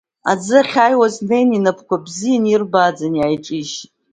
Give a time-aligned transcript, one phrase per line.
[0.31, 3.91] Аӡы ахьааиуаз днеин, инапқәа бзиа ирбааӡан, иааиҿишьит.